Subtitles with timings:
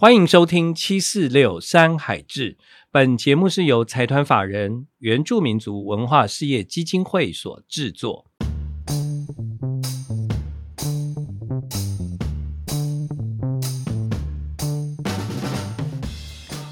[0.00, 2.56] 欢迎收听七四六山海志。
[2.90, 8.24] 本节目是由财团法人原住民族文化事业基金会所制作。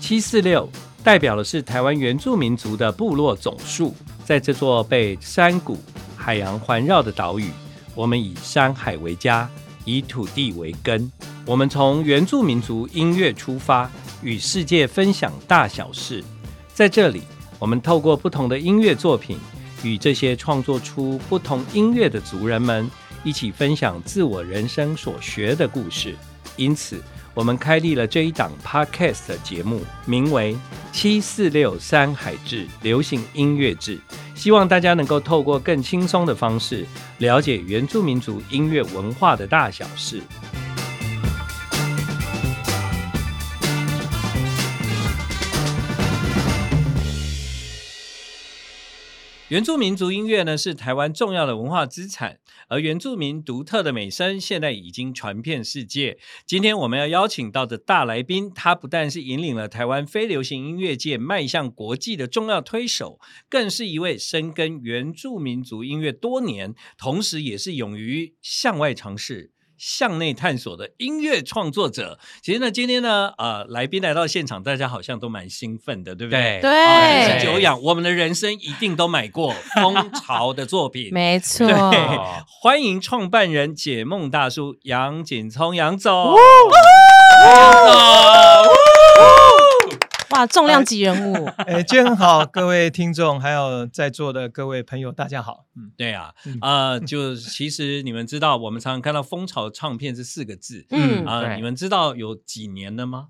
[0.00, 0.66] 七四六
[1.04, 5.76] 代表的是台湾原住民族的部落总数，在这座被山谷、
[6.16, 7.50] 海洋环绕的岛屿，
[7.94, 9.50] 我们以山海为家，
[9.84, 11.12] 以土地为根。
[11.48, 13.90] 我们从原住民族音乐出发，
[14.20, 16.22] 与世界分享大小事。
[16.74, 17.22] 在这里，
[17.58, 19.38] 我们透过不同的音乐作品，
[19.82, 22.90] 与这些创作出不同音乐的族人们
[23.24, 26.14] 一起分享自我人生所学的故事。
[26.56, 30.52] 因此，我们开立了这一档 Podcast 的节目，名为
[30.92, 33.96] 《七四六山海志流行音乐志》，
[34.34, 36.84] 希望大家能够透过更轻松的方式，
[37.16, 40.20] 了解原住民族音乐文化的大小事。
[49.48, 56.18] 原住民族音乐呢是台湾重要的文化资产，而原住民独特的美声现在已经传遍世界。
[56.44, 69.52] 今天我们要邀请到的大来宾，他不但是引领了台湾非流行音乐界迈向国际的重要推手，更是一位深耕原住民族音乐多年，同时也是勇于向外尝试。
[69.78, 76.58] 向内探索的音乐创作者，其实呢，今天呢，呃，来宾来到现场，大家好像都蛮兴奋的，对不对？
[76.60, 81.66] 对，对，久仰，我们的人生一定都买过 蜂巢的作品，没错。
[81.66, 81.98] 对，
[82.60, 86.34] 欢迎创办人解梦大叔杨锦聪杨总。
[90.30, 91.46] 哇，重量级人物！
[91.66, 95.64] 哎，今天好，各位听众，还有在座的各位朋友，大家好。
[95.74, 103.28] 嗯，对啊，啊，就其实你们知道，我们常常看到“蜂巢唱片”这四个字，嗯啊，你们知道有几年了吗？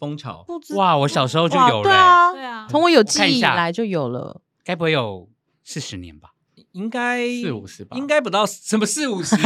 [0.00, 0.44] 蜂巢？
[0.74, 5.28] 哇，我小时候就有了，对啊，从我有记忆以来就有了，该不会有
[5.62, 6.30] 四十年吧？
[6.74, 9.36] 应该四五十吧，应该不到什么四五十。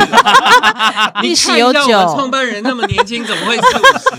[1.23, 4.17] 历史悠久，创办人那么年轻，怎么会四五十？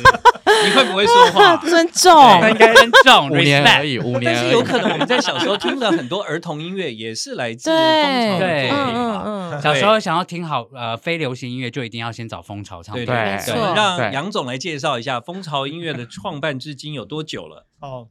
[0.64, 1.58] 你会不会说话？
[1.66, 2.14] 尊重，
[2.50, 3.30] 应该尊重。
[3.34, 4.26] 五年而已，五年。
[4.26, 8.40] 但是有可能我们在小时候听的很多儿童音乐，也是来自蜂巢。
[8.40, 9.62] 对，嗯嗯。
[9.62, 13.08] 小时候想要听好呃非流行音乐，就一定要先找蜂巢唱片。
[13.08, 13.56] 对对。
[13.74, 17.66] 让杨总来介绍一下蜂巢音乐的创办至今有多久了？
[17.80, 18.08] 哦。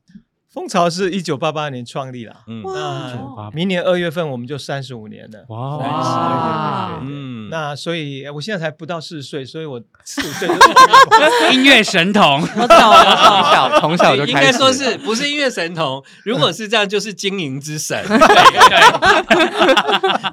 [0.59, 10.49] 蜂巢是一九八八年创立了，嗯，那明年二月份我们就三十五年了，哇，嗯，那所以我现在才不到四十岁，所以我四五岁
[11.53, 16.03] 音乐神童，我懂了，从小从小就应该说是不是音乐神童？
[16.25, 18.03] 如果是这样，就是经营之神。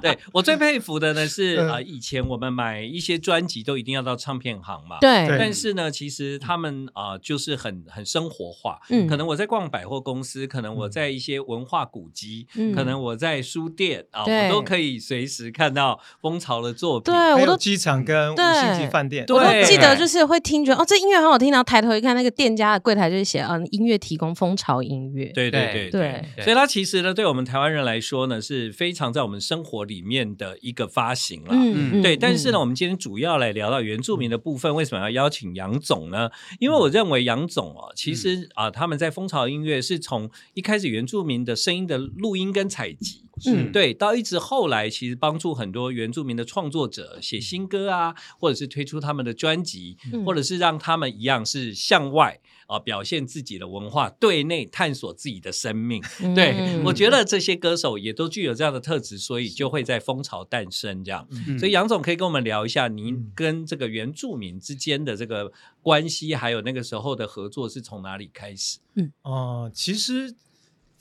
[0.00, 9.96] 对我最佩服的呢是啊，以前我们买一些专辑都一定要到唱片行嘛，对，但是呢，其实他们啊就是很很生活化，嗯，可能我在逛百货。
[10.06, 17.05] 公司可能我在一些文化古迹，可能我在书店啊，我都可以随时看到蜂巢的作品。
[17.06, 25.26] 对，我都机场跟五星级饭店，我都记得就是会听觉哦，这音乐很好听，然后抬头一看，那个店家的柜台就是写嗯，音乐提供蜂巢音乐。
[25.34, 31.50] 对对对对，所以它其实呢，对我们台湾人来说呢，是非常在我们生活里面的一个发行了。
[31.50, 32.16] 嗯嗯，对。
[32.16, 36.30] 但是呢，我们今天主要来聊到原住民的部分，为什么要邀请杨总呢？
[36.58, 40.00] 因为我认为杨总哦，其实啊，他们在蜂巢音乐是。
[40.06, 56.02] 从一开始原住民的声音的录音跟采集，嗯，对，到一直后来，其实帮助很多原住民的创作者写新歌啊，或者是推出他们的专辑，或者是让他们一样是向外啊表现自己的文化，对内探索自己的生命。
[56.34, 61.28] 对我觉得这些歌手也都具有这样的特质，所以就会在蜂巢诞生这样。
[61.58, 68.78] 所以杨总可以跟我们聊一下，您跟这个原住民之间的这个关系，还有那个时候的合作是从哪里开始？
[68.94, 70.34] 嗯哦，其实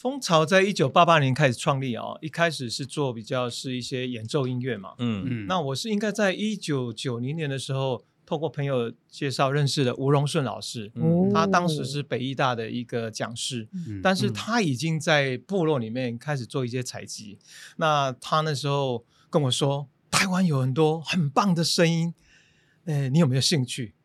[0.05, 5.25] 蜂巢在一九八八年开始创立哦，一开始是做比较是一些演奏音乐嘛，嗯。
[5.27, 11.31] 嗯，那我是应该在一九九零年的时候，透过朋友介绍认识的吴荣顺老师，嗯。
[11.33, 13.67] 他当时是北医大的一个讲师，
[14.03, 17.39] 但是他已经在部落里面开始做一些采集，
[17.77, 22.13] 那他那时候跟我说，台湾有很多很棒的声音，
[22.85, 23.95] 哎，你有没有兴趣？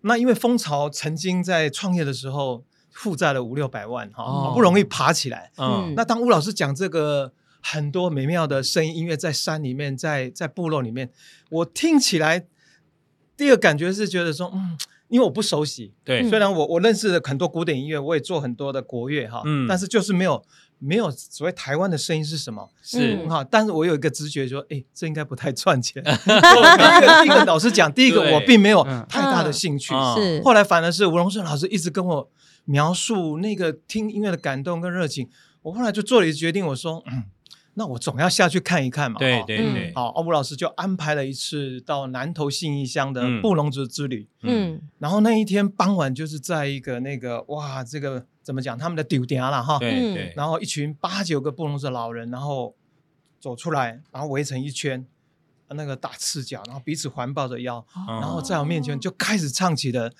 [0.00, 2.64] 那因为蜂巢曾经在创业的时候。
[2.94, 5.50] 负债了五六百万，哈，好不容易爬起来。
[5.58, 11.10] 嗯，那当吴老师讲这个很多美妙的声音音乐在山里面，在在部落里面，
[11.50, 12.46] 我听起来
[13.36, 20.40] 第一个感觉是觉得说，嗯，因为我不熟悉，对，虽然我我认识了很多古典音乐，我也做很多的国乐哈，嗯，但是就是没有
[20.78, 23.16] 没有所谓台湾的声音是什么，是。
[23.26, 23.42] 哈。
[23.42, 26.00] 但是我有一个直觉说，哎，这应该不太赚钱。
[26.04, 30.40] 第一个老师讲，第一个我并没有太大的兴趣，是。
[30.44, 32.30] 后来反而是吴荣顺老师一直跟我
[32.64, 35.28] 描述那个听音乐的感动跟热情，
[35.62, 37.02] 我后来就做了一个决定，我说。
[37.76, 39.18] 那我总要下去看一看嘛。
[39.18, 39.92] 对对对。
[39.96, 44.28] 好，奥布老师就安排了一次到南投信义乡的布隆族之旅。
[44.42, 44.80] 嗯。
[45.00, 48.78] 然后那一天傍晚，就是在一个那个哇，这个怎么讲？
[48.78, 49.80] 他们的丢点了哈。
[49.80, 50.32] 对对。
[50.36, 52.76] 然后一群八九个布隆族老人，然后
[53.40, 55.04] 走出来，然后围成一圈，
[55.70, 60.12] 那个大赤脚，然后彼此环抱着腰，然后在我面前就开始唱起了。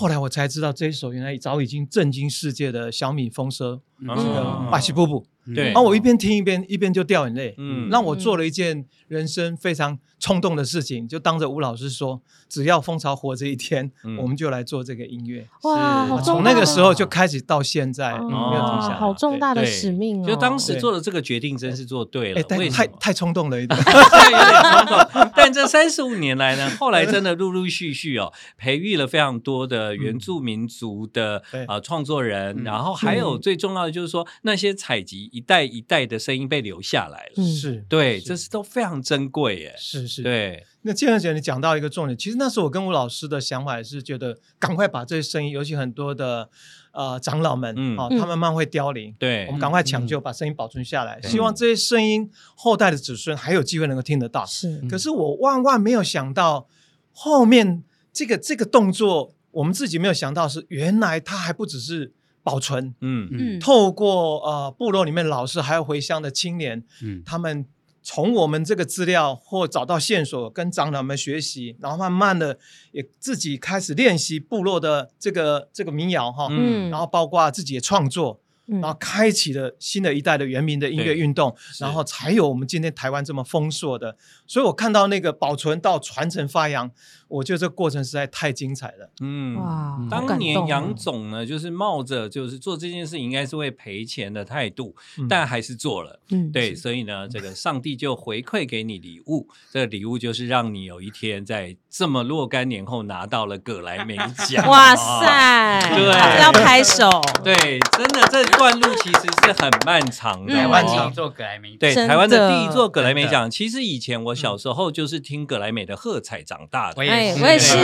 [0.00, 5.26] 后来我才知道，这一首原来早已经震惊世界的小米风车，这个巴西布布。
[5.54, 15.46] 对，然后我一边听一边一边就掉眼泪，嗯，让我做了一件人生非常冲动的事情，就当着吴老师说，只要蜂巢活着一天，我们就来做这个音乐。
[15.62, 20.26] 哇，好从那个时候就开始到现在没有停下，好重大的使命哦！
[20.26, 25.30] 就当时做的这个决定真是做对了，太太冲动了一点， 有点冲动。
[25.34, 35.28] 但这三十五年来呢，后来真的陆陆续续哦，培育了非常多的原住民族的啊创作人，然后还有最重要的就是说那些采集。
[35.30, 39.74] 一代一代的声音被留下来了，是对，这是都非常珍贵耶。
[39.78, 40.64] 是是，对。
[40.82, 46.48] 那建和姐，你讲到一个重点，其实那时候我跟吴老师的想法也是觉得，赶快把这些声音，尤其很多的
[46.92, 54.46] 呃长老们，嗯，他们慢慢会凋零，对，我们赶快抢救，把声音保存下来，希望这些声音后代的子孙还有机会能够听得到。
[54.46, 56.66] 是，可是我万万没有想到，
[57.12, 57.82] 后面
[58.12, 62.12] 这个这个动作，我们自己没有想到是，原来它还不只是。
[62.42, 63.28] 保存，嗯。
[63.30, 67.66] 嗯，透过呃部落里面老师还有回乡的青年，嗯，他们
[68.02, 72.58] 从我们这个资料或找到线索，跟长老们学习，然后慢慢的
[72.92, 78.40] 也自己开始练习部落的这个这个民谣哈，嗯，然后包括自己的创作。
[78.70, 84.14] 然后开启了新的一代的原民的音乐运动，然后才有我们今天台湾这么丰硕的。
[84.46, 86.90] 所以我看到那个保存到传承发扬，
[87.28, 89.10] 我觉得这过程实在太精彩了。
[89.20, 94.96] 嗯，哇，当年杨总呢，就是冒着就是做这件事应该是会赔钱的态度，
[95.28, 96.18] 但还是做了。
[96.30, 104.16] 嗯，对，所以呢，这个上帝就回馈给你礼物，这个礼物就是让你有一天在这么若干年后拿到了葛莱美
[104.48, 104.66] 奖。
[104.68, 107.08] 哇塞，对，要拍手。
[107.44, 108.48] 对，真的这。
[108.58, 110.52] 段路其实是很漫长的。
[110.52, 116.94] 台湾第一座葛莱美，对台湾的第一座葛莱美奖，其实以前我小时候就是听葛莱美的喝彩长大的。
[116.96, 117.04] 我
[117.40, 117.76] 我也是，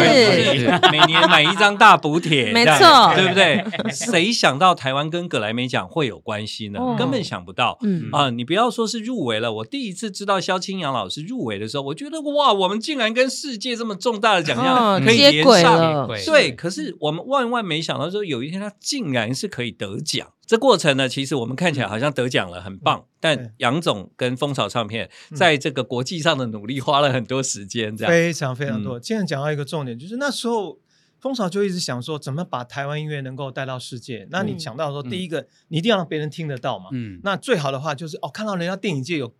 [0.90, 3.64] 每年买一张大补帖，没错，对不对？
[3.90, 6.80] 谁想到台湾跟葛莱美奖会有关系呢？
[6.98, 7.78] 根本想不到。
[7.82, 16.08] 嗯啊，你不要说是入围了，我第一次知道萧清扬老师入围的时候，我觉得哇，我们竟然跟世界这么重大的奖项可以连上。
[16.26, 20.28] 对，可是我们万万没想到，说有一天他竟然是可以得奖。
[20.46, 23.04] 这过程呢，其实我们看起来好像得奖了，很棒。
[23.20, 29.00] 但杨总跟蜂巢唱片在这个国际上的努力花了很多时间，这样非常非常多。
[29.00, 30.78] 现在讲到一个重点，就是那时候
[31.20, 34.26] 蜂巢就一直想说，怎么把台湾音乐能够带到世界。
[34.30, 36.90] 那你想到说，第一个你一定要让别人听得到嘛。
[36.92, 37.20] 嗯。
[37.22, 39.32] 那最好的话就是哦，看到人家电影界有。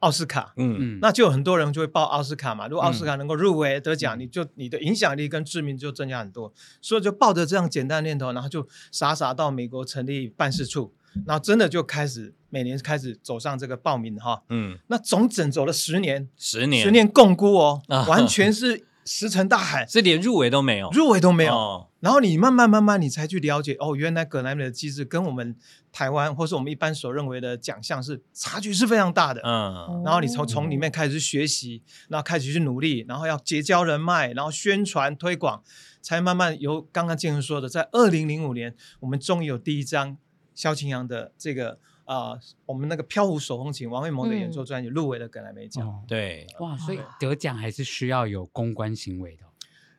[0.00, 2.68] 奥斯卡，嗯嗯，那就有很多人就会报奥斯卡嘛。
[2.68, 6.52] 如果奥斯卡能够入围得奖，你就你的影响力跟知名就增加很多。
[6.80, 10.92] 所以就抱着这样简单念头，然后就傻傻到美国成立办事处，
[11.26, 14.42] 然后真的就开始每年开始走上这个报名哈。
[14.50, 18.86] 嗯，那总整走了十年，十年，十年共估哦， 完全是。
[19.06, 21.88] 石沉大海，是连入围都没有，入围都没有。
[22.00, 25.56] 然后你慢慢慢慢，你才去了解哦，原来格莱美的机制跟我们
[25.90, 29.40] 台湾或是我们一般所认为的奖项是差距是非常大的。
[29.44, 35.62] 嗯，然后你从从里面开始学习，然后开始去努力，然后要结交人脉，然后宣传推广，
[36.02, 40.16] 才慢慢由刚刚建恒说的，在二零零五年，我们终于有第一张
[40.54, 41.78] 萧晴阳的这个。
[42.06, 46.02] 啊，我们那个飘舞手风琴，王慧萌的演奏专辑入围了格莱美奖。
[46.06, 49.42] 对，哇，所以得奖还是需要有公关行为的。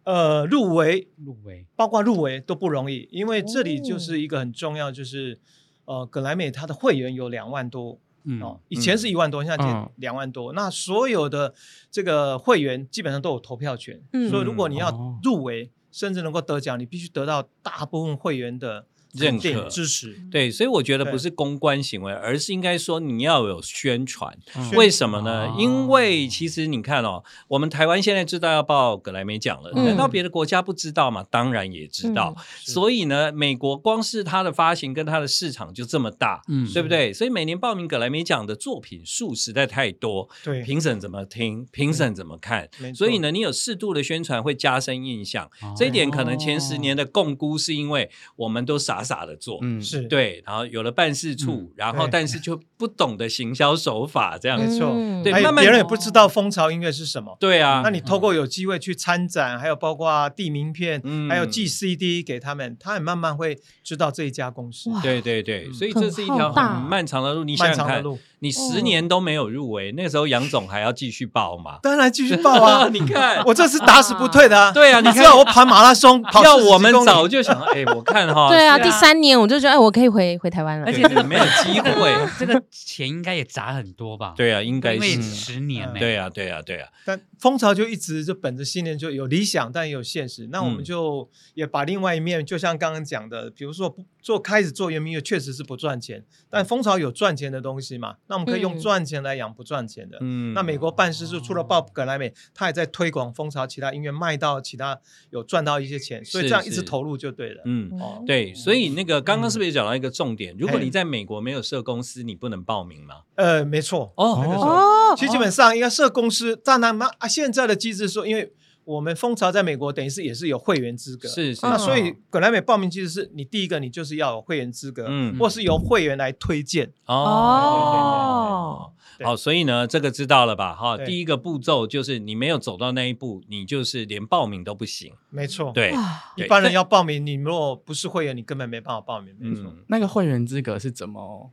[0.05, 5.37] 呃，入围，入围，包括入围都不容易，因为这里就是一个很重要，就是
[5.83, 10.53] 呃，格莱美它的会员有两万多，嗯哦，以前是一万多，现在两万多。
[10.53, 11.53] 那所有的
[11.91, 18.85] 这个会员基本上都有投票权，所以如果你要入围，甚至能够得奖，你必须得到大部分会员的。
[19.17, 24.37] 认可支持，对，所以我觉得不是公关行为，而是应该说你要有宣传。
[24.75, 25.51] 为什么呢？
[25.57, 31.25] 因为其实你看哦，我们台湾现在知道要报格莱美奖了，难道别的国家不知道吗？
[31.31, 32.35] 当然也知道。
[32.63, 37.11] 所以呢，美国光是它的发行跟它的市场就这么大，嗯，对不对？
[37.11, 42.69] 所以每年报名格莱美奖的作品数实在太多，对，评审怎么听，评审怎么看？
[42.93, 45.49] 所以呢，你有适度的宣传会加深印象。
[45.75, 49.06] 这一点可能前十年的共估是因为我们都傻。
[49.07, 50.01] 傻的做，嗯，是。
[50.01, 54.59] 对，然后有了办事处，然后但是就不懂得行销手法，这样。
[54.59, 54.89] 没错，
[55.23, 68.03] 对，慢慢别人也不知道蜂巢音乐是什么，对啊，那你透过有机会去参展，还有包括递名片，还有寄 CD 给他们，他也慢慢会知道这一家公司，对对对，所以这是一条很漫长的路，你想想看。
[68.39, 71.79] 你十年都没有入围，那个时候杨总还要继续报吗？
[71.81, 72.87] 当然继续报啊！
[72.93, 73.43] 你看。
[73.45, 74.71] 我这是打死不退的啊！
[74.71, 84.33] 对啊，你知道我跑马拉松，要我们早就想，哎，我看哈， 对啊，第三年我就觉得，哎，我可以回回台湾了，而且这个没有机会， 这个 钱应该也砸很多吧？
[84.35, 86.87] 对啊，应该是十年，对啊，对啊，对啊。
[87.05, 90.47] 但蜂巢就一直就本着信念，就有理想，但也有现实。
[90.51, 98.17] 那我们就也把另外一面，就像刚刚讲的，比如说做开始做原民乐，确实是不赚钱，但蜂巢有赚钱的东西嘛？
[98.27, 99.07] 那我们可以用赚。
[99.07, 110.53] 钱来养不赚钱的，嗯，那美国办事处除了报格莱美，他也在推广蜂巢其他音乐，卖到其他有赚到一些钱，所以这样一直投入就对了，嗯，哦，对，所以那个刚刚是不是也讲到一个重点？
[110.59, 113.21] 如果你在美国没有设公司，你不能报名吗？
[113.35, 118.53] 呃，没错，哦，哦，其实基本上应该设公司，但那么啊，现在的机制说，因为。
[118.87, 121.59] 我们蜂巢在美国等于是也是有会员资格，是是。
[121.61, 126.93] 那所以格莱美报名机制是你第一个你就是要有会员资格，嗯，或是由会员来推荐。
[127.05, 130.73] 哦，好，所以呢，这个知道了吧？
[130.73, 135.11] 哈，第一个步骤就是你没有走到那一步，你就是连报名都不行。
[135.31, 135.93] 没错，对，
[136.37, 139.35] 一般人要报名，你如果不是会员，你根本没办法报名。
[139.37, 141.51] 没错，那个会员资格是怎么？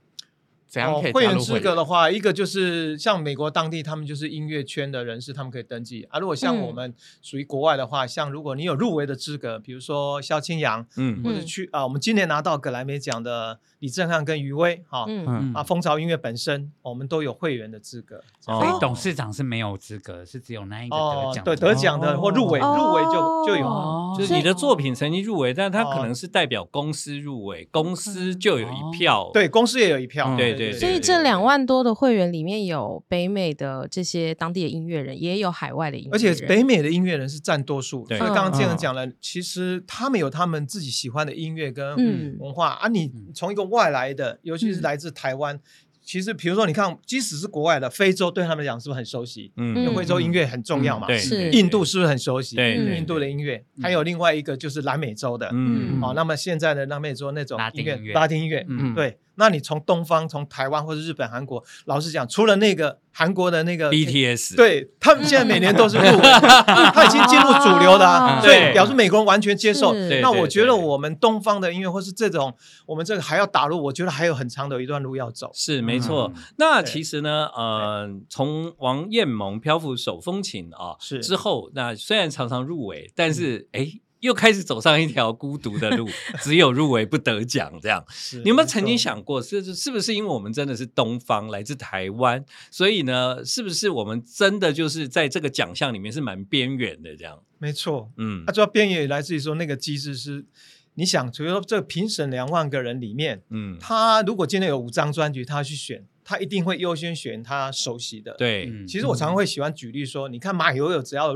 [0.82, 6.06] 哦，会员资格的话，一个就是像美国当地，他们就是音乐圈的人士，他们可以登记。
[6.10, 6.18] 啊。
[6.18, 15.52] 如果像我们属于国外的话，像如果你有入围的资格，比如说萧清扬，嗯，或者去啊，我们今年拿到格莱美奖的李正汉跟余威，哈，嗯。
[15.54, 18.22] 啊，蜂巢音乐本身，我们都有会员的资格。
[18.40, 30.63] 所以董事长是没有资格，是只有那一个得奖，对得奖的或入围，入围就就有，就是你的作品曾经入围，但他可能是代表公司入围，公司就有一票，对，公司也有一票，对对。
[30.72, 38.06] 所以这两万多的会员里面有北美的这些当地的音乐人，也有海外的音乐人，而且北美的音乐人是占多数。
[38.06, 41.96] 所以刚刚建仁讲了，其实他们有他们自己喜欢的音乐跟
[42.38, 45.60] 文化啊，你从一个外来的，尤其是来自台湾。
[46.06, 49.50] 其实，比如说，你看，即使是国外的非洲，对他们来讲是不是很熟悉？
[49.56, 51.06] 嗯，因为非洲音乐很重要嘛。
[51.06, 51.18] 对，
[51.50, 52.56] 印度是不是很熟悉？
[52.56, 53.64] 对，印度的音乐。
[53.80, 55.48] 还有另外一个就是南美洲的。
[55.54, 59.16] 嗯，好，那么现在的南美洲那种音乐，拉丁音乐，嗯，对。
[59.36, 66.22] 那你从东方，从台湾或者日本、韩国，老实讲，除了那个韩国的那个 BTS，对他们现在每年都是入围，
[66.94, 69.92] 他已经进入主流的，啊，所以，表示美国人完全接受。
[70.20, 72.54] 那我觉得我们东方的音乐，或是这种
[72.86, 75.50] 我们这个还要打入，我觉得还有很长的一段路要走。
[75.54, 76.32] 是没错。
[76.56, 84.00] 那其实呢，呃，从王彦萌漂浮手风琴啊，是之后，那虽然常常入围，但是哎。
[84.24, 86.08] 又开始走上一条孤独的路，
[86.40, 88.02] 只有入围不得奖这样。
[88.42, 97.38] 你有没有曾经想过，是是不是因为我们真的是东方，来自台湾，所以呢，是不是我们真的就是在这个奖项里面是蛮边缘的这样？
[97.58, 100.46] 没错，嗯，它主要边缘来自于说那个机制是，
[100.94, 108.34] 你想，比如说这个评审两万个人里面，嗯，他如果今天有五张专辑，他去选，他一定会优先选他熟悉的。
[108.38, 111.34] 对，其实我常常会喜欢举例说，你看马友友只要。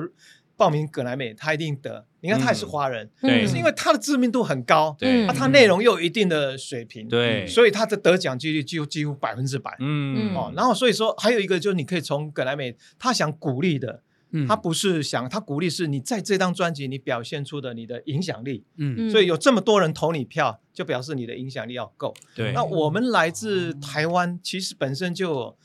[0.58, 2.04] 报名葛莱美，他一定得。
[2.20, 9.76] 你看他也是华人，就是因为他的知名度很高，对，他内容又有一定的水平，对，所以他的得奖几率几乎几乎百分之百。
[9.78, 10.34] 嗯。
[10.34, 14.02] 哦，然后所以说还有一个就是你可以从葛莱美，他想鼓励的，
[14.48, 22.12] 他不是想他鼓励是你在这张专辑你表现出的你的影响力，嗯，所以有这么多人投你票，就表示你的影响力要够。
[22.34, 25.56] 对，那我们来自台湾，其实本身就。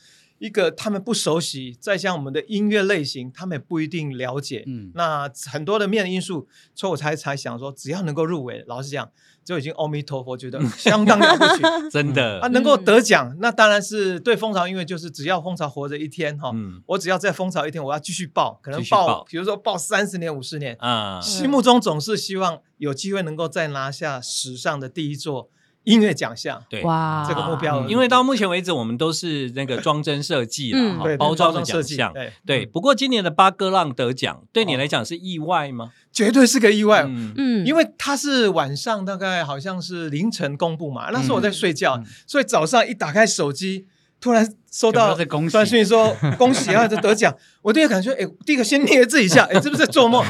[0.43, 4.65] 一个他们不熟悉，再像我们的音乐类型，他们也不一定了解。
[4.67, 9.09] 嗯，那很多的面因素，所以我才才想说，只要能够入围，老实讲，
[9.45, 12.41] 就已经阿弥陀佛，觉得 相当了不起， 真的。
[12.41, 16.51] 啊，能够得奖，那当然是对蜂巢音乐，就是只要蜂巢活着一天哈，
[16.87, 25.49] 我只要在蜂巢一天，我要继续报，可能报，比如说报三十年、五十年啊，心目中总是希望有机会能够再拿下史上的第一座。
[25.83, 26.81] 音乐奖项，对。
[26.83, 32.13] 哇，这个目标，因为到目前为止，我们都是那个装帧设计了，包装的奖项，
[32.45, 32.65] 对。
[32.65, 35.91] 不过今年的八哥浪得奖，对你来讲是意外吗？
[36.11, 43.87] 绝对是个意外，嗯，因为他是晚上大概好像是凌晨公布嘛，那时候我在睡觉，所以早上一打开手机。
[44.23, 45.13] 突然收到
[45.51, 47.35] 短信说 恭喜啊，这得奖！
[47.61, 50.23] 我第一个感觉，哎，第一个先捏自己一下，哎，是不是在做梦？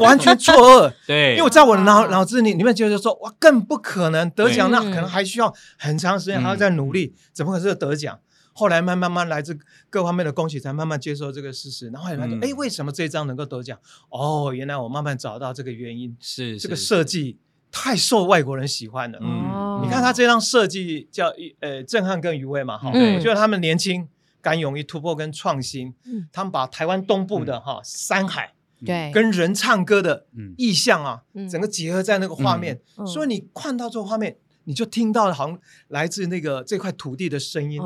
[0.00, 0.92] 完全错愕。
[1.06, 8.18] 对，因为我在我的脑脑子里，里面觉得说，哇，更不可能得奖，那可能还需要很长时间，还要再努力，怎么可能是得奖？
[8.52, 9.56] 后来慢慢慢来自
[9.88, 11.88] 各方面的恭喜，才慢慢接受这个事实。
[11.90, 13.78] 然后发现，哎，为什么这张能够得奖？
[14.10, 17.38] 哦，原来我慢慢找到这个原因，是这个设计。
[17.70, 19.18] 太受外国人喜欢了。
[19.20, 24.08] 嗯，你看他这张设计叫呃震撼跟余威嘛，哈，我觉得他们年轻、
[24.40, 25.94] 敢勇于突破跟创新，
[26.32, 28.52] 他们把台湾东部的哈山海
[28.84, 29.10] 对。
[29.12, 34.36] 跟人唱歌的意象啊，整个结合在那个画面，所以你看到这个画面。
[34.66, 35.58] 你就听到好像
[35.88, 37.80] 来自那个这块土地的声音，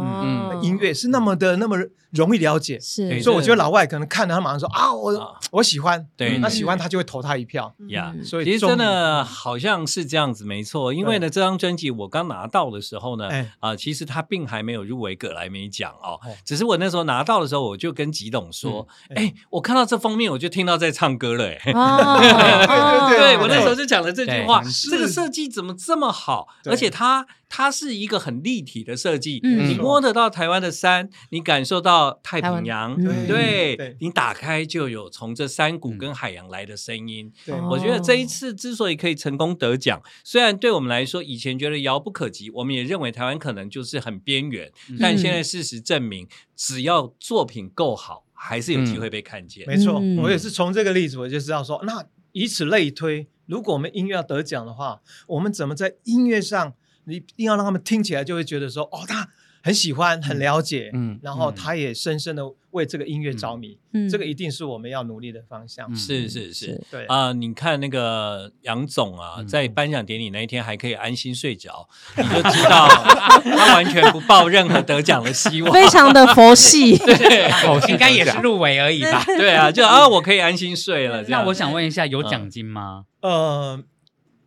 [0.63, 1.79] 音乐是那么的那么
[2.11, 7.73] 容易了解，是，所以我觉得老外可能看了他马上说啊，我我喜欢，对，那喜欢他就会投他一票。
[7.89, 8.13] 呀。
[8.25, 10.93] 所以其实真的好像是这样子，没错。
[10.93, 13.29] 因为呢，这张专辑我刚拿到的时候呢，
[13.61, 21.59] 啊，其实他并还没有入围葛莱美奖哦，只是我那时候拿到的时候，我就跟吉董说，哎，我看到这封面，我就听到在唱歌了，哎，
[23.11, 26.49] 对 我那时候就讲了这句话，这个设计怎么这么好？
[26.71, 32.97] 而且它它是一个很立体的设计，你摸得到台湾的山，你感受到太平洋，
[33.27, 37.33] 对，你打开就有从这山谷跟海洋来的声音。
[37.71, 49.67] 我觉得这一次之所以可以成功得奖，虽然对我们来说以前觉得遥不可及，我们也认为台湾可能就是很边缘，但现在事实证明，只要作品够好，还是有机会被看见。
[49.67, 53.27] 没错，我也是从这个例子我就知道说，那以此类推。
[53.51, 56.73] 如果我们音乐要得奖的话，我们怎么在音乐上，
[57.05, 59.29] 你一定要让他们听起来就会觉得说，哦，他
[59.63, 65.95] 很喜欢，很了解，嗯，然后他也深深的为这个音乐着迷，嗯，这个一定是我们要努力的方向。
[65.95, 67.05] 是是是，对。
[67.07, 72.89] 啊，你看那个杨总啊，在颁奖典礼那一天还可以安心睡着，你就知道
[73.45, 77.51] 他完全不抱任何得奖的希望，非常的佛系， 对，
[77.91, 79.23] 应该也是入围而已吧？
[79.27, 79.55] 对。
[79.55, 81.23] 啊，就啊，我可以安心睡了。
[81.25, 83.05] 那我想问一下，有奖金吗？
[83.21, 83.83] 呃，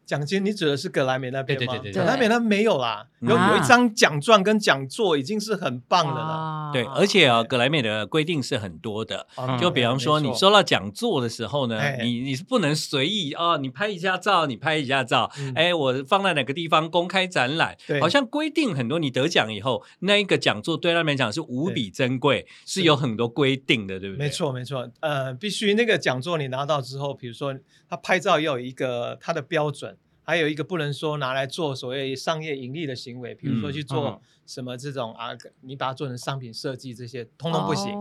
[0.06, 1.74] 奖金你指的是格莱美那边吗？
[1.94, 6.72] 格莱美那没有啦，有有一张奖状跟讲座已经是很棒的了。
[6.74, 9.26] 对，而且啊，格莱美的规定是很多的。
[9.60, 17.76] 就比方说，你收到讲座的时候呢，你你是不能随意哦，你拍一下照，你拍一下照，哎，我放在哪个地方公开展览？
[18.02, 19.00] 好像规定很多。
[19.00, 24.26] 你得奖以后，那一个讲座对他们讲是无比珍贵，是有很多规定的，对不对？
[24.26, 24.90] 没错，没错。
[25.00, 27.56] 呃，必须那个讲座你拿到之后，比如说
[27.90, 29.98] 他拍照要有一个他的标准。
[30.24, 35.30] 还有一个不能说拿来做所谓商业盈利的行为，比如说去做什么这种啊，
[35.62, 37.94] 你把它做成商品设计这些，通通不行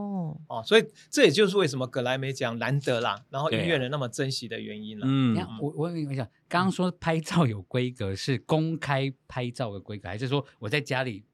[0.48, 0.62] 哦。
[0.64, 5.06] 所以这也就是为什么格莱美奖难得啦，然后音乐人那么珍惜的原因了。
[5.08, 11.24] 嗯，我我问一下，刚刚说拍照有规格，是公开拍照的规格，还是说我在家里？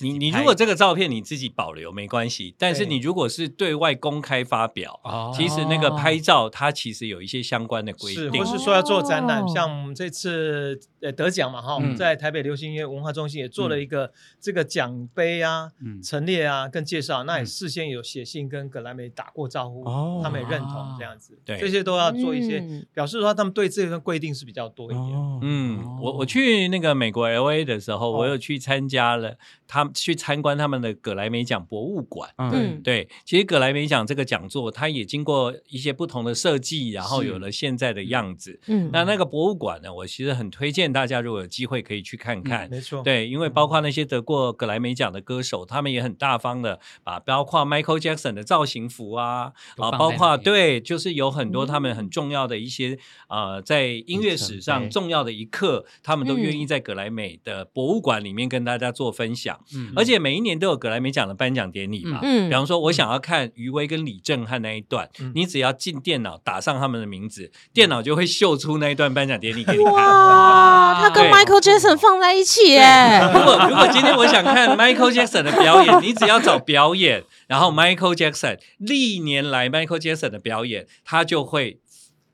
[0.00, 5.00] 你你如果这个照片你自己保留没关系，但是你如果是对外公开发表，
[5.32, 15.70] 其实那个拍照它其实有一些相关的规定，不是说要做展览，像我们这次呃得奖嘛哈，我们在台北流行音乐文化中心也做了一个这个奖杯啊
[16.02, 19.84] 陈列啊跟介绍，那也事先有写信跟格莱美打过招呼，
[20.22, 25.38] 他们也认同这样子，对，这些都要做一些表示说他们对这个规定是比较多一点。
[25.42, 29.36] 嗯，我我去那个美国 L A 的时候，我有去参加了
[29.68, 29.83] 他。
[29.92, 38.60] 去参观他们的葛莱美奖博物馆，嗯，对，其实葛莱美奖这个讲座，它也经过一些不同的设计，然后有了现在的样子。
[38.66, 42.68] 嗯，那那个博物馆呢，我其实很推荐大家，如果有机会可以去看看。
[42.70, 59.60] 没错，对，因为包括那些得过葛莱美奖的歌手，他们也很大方的把，包括 Michael Jackson 的造型服啊，啊，包括对，就是有很多他们很重要的一些呃，在音乐史上重要的一刻，他们都愿意在葛莱美的博物馆里面跟大家做分享。
[59.96, 69.92] 而且每一年都有格莱美奖的颁奖典礼嘛，比方说，我想要看余威跟李正翰那一段，你只要进电脑打上他们的名字，电脑就会秀出那一段颁奖典礼给你看。
[69.94, 73.20] 哇，他跟 Michael Jackson 放在一起耶！
[73.32, 81.78] 如果如果今天我想看 Michael Jackson 的表演，你只要找表演，然后 Michael Jackson 历年来 Michael Jackson 的表演，他就会。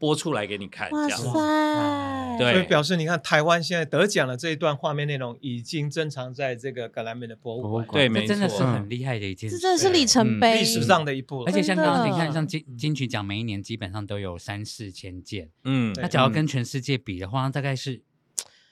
[0.01, 2.20] 播出来给你看，哇塞！
[2.41, 11.43] 对，所以表示你看台湾现在得奖的这一段画面内容已经珍藏在这个格莱美的博物馆，对，没错，真的是很厉害的一件事，这真的是里程碑，历史上的一步。
[11.45, 18.03] 而且像刚刚你看，像金金曲奖每一年基本上都有三四千件，嗯，那只要跟全世界比的话，大概是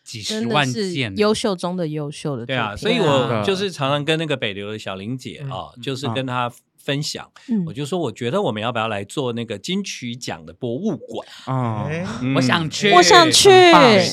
[0.03, 2.75] 几十万件，优秀中的优秀的，对啊。
[2.75, 6.53] 所以我就是常常跟那个北流的小玲姐啊，就是跟她。
[6.83, 7.31] 分享，
[7.67, 11.27] 我就说，我觉得我们要不要来做那个金曲奖的博物馆？
[11.47, 11.89] 啊？
[12.37, 13.49] 我想去，我想去，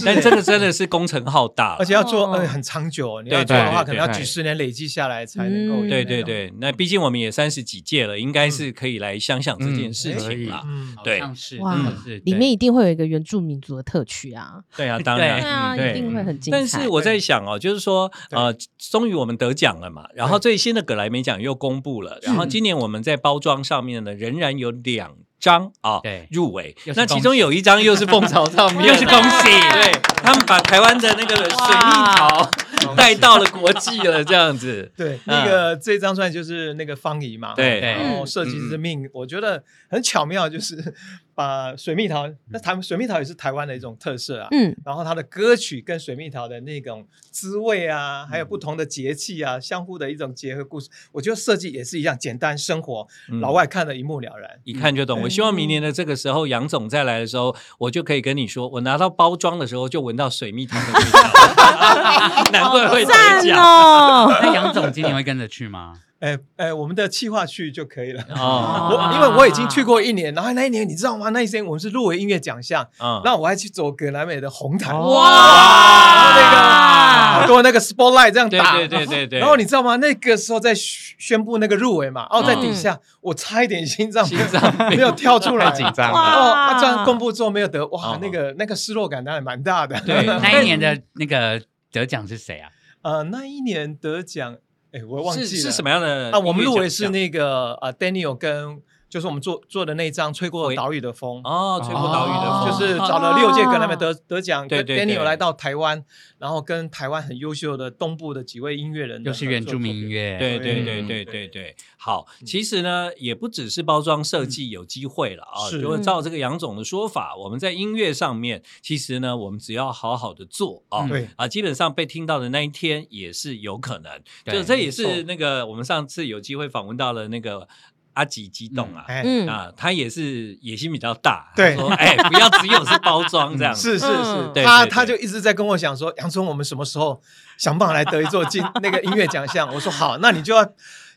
[0.05, 3.21] 但这个真的是工程浩大，而且要做呃很长久。
[3.21, 5.87] 你要做的话，可能要几十年累积下来才能够。
[5.87, 10.63] 对对对，那毕竟我们也三十几届了，应该是可以来想想这件事情了。
[11.03, 11.57] 对，是。
[11.59, 11.77] 哇，
[12.23, 14.55] 里面一定会有一个原住民族的特区啊。
[14.75, 16.57] 对啊，当然，对啊，一定会很精彩。
[16.57, 22.65] 但是我在想哦，就是说，呃，终于我们得奖了嘛，然后最新的格莱美奖又公布了，然后今。
[22.65, 26.75] 年我们在包装上面呢，仍然有两张啊，对，入围。
[26.95, 29.91] 那其中有一张又是蜂巢上面， 又是恭喜，对
[30.23, 32.49] 他们把台湾的那个水蜜桃
[32.97, 34.91] 带到了国际了，这样子。
[34.97, 40.95] 对，那个这张专辑就是那个方怡嘛，对，然后设计之命，我觉得很巧妙，就是。
[41.35, 44.47] 把水蜜桃，那台水蜜桃也是台湾的一种特色啊。
[44.51, 53.05] 嗯，然后它的歌曲跟水蜜桃的那种滋味啊，还有不同的节气啊，相互的一种结合故事，我觉得设计也是一样简单生活，
[53.41, 55.21] 老外看得一目了然，一看就懂。
[55.23, 63.11] 我希望明年的这个时候，杨总再来的时候，我就可以跟你说，我拿到包装的时候就闻到水蜜桃的味道， 难怪会得
[63.43, 63.57] 奖。
[64.41, 65.99] 那杨总今年会跟着去吗？
[66.21, 68.23] 哎哎，我们的企划去就可以了。
[68.35, 71.29] 哦， 我因为我已经去过一年，然后那一年你知道吗？
[71.29, 79.39] 那一年我们是入围音乐奖项，嗯，那我还去走格莱美的红毯，哇，那个好多那个 spotlight 这样打，对对对对。
[79.39, 79.97] 然后你知道吗？
[79.97, 86.11] 那个时候在宣布那个入围嘛，哦，在底下我差一点心脏心脏没有跳出来，紧张。
[86.11, 89.99] 哦，这样公布之后没有得，哇，那个那个失落感当然蛮大的。
[90.01, 92.69] 对， 那一年的那个得奖是谁啊？
[93.01, 94.55] 呃，那一年得奖。
[94.95, 96.39] 哎，我忘记了是什么样的啊？
[96.39, 98.81] 我们录的是那个呃，Daniel 跟。
[99.09, 106.03] 就是我们做做的那张《吹过岛屿的风》哦，《吹过岛屿的风》就是找了六届格莱美得得奖，跟 Daniel 来到台湾，
[106.37, 111.75] 然后跟台湾很优秀的东部的几位音乐人，又是原住民音乐，对对对对对对。
[111.97, 115.69] 好，其实呢，也不只是包装设计有机会了啊。
[115.81, 124.21] 如果照这个杨总的说法，我们在音乐上面，其实呢，我们只要好好的做啊，对啊，基本上被听到的那一天也是有可能。
[124.45, 127.67] 就这也是那个我们上次有机会访问到了那个。
[128.15, 137.21] 阿吉激动啊，嗯啊，他也是野心比较大，对，说哎，不要只有是包装这样，是是是，他他就一直在跟我讲说，杨聪，我们什么时候
[137.57, 139.71] 想办法来得一座金那个音乐奖项？
[139.73, 140.67] 我说好，那你就要。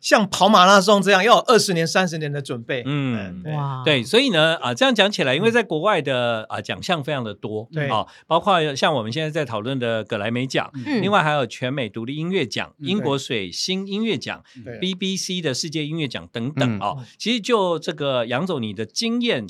[0.00, 7.88] 像跑马拉松这样要有二十年、三十年的准备，嗯，哇，对，所以呢，啊，这样讲起来，因为在国外的啊奖项非常的多，对。
[7.88, 10.70] 啊，包括像我们现在在讨论的葛莱美奖，
[11.02, 14.42] 另外还有全美独立音乐奖、英国水星音乐奖、
[14.80, 19.46] BBC 的世界音乐奖等等啊，其实就这个杨总你的经验。